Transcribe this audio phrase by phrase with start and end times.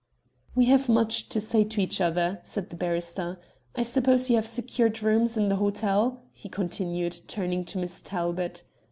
[0.55, 3.39] "We have much to say to each other," said the barrister.
[3.75, 8.63] "I suppose you have secured rooms in the hotel?" he continued, turning to Miss Talbot.